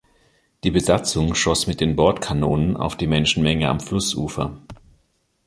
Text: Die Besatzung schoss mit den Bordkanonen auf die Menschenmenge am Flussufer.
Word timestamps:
Die 0.63 0.71
Besatzung 0.71 1.35
schoss 1.35 1.67
mit 1.67 1.79
den 1.79 1.95
Bordkanonen 1.95 2.75
auf 2.75 2.97
die 2.97 3.05
Menschenmenge 3.05 3.69
am 3.69 3.79
Flussufer. 3.79 4.57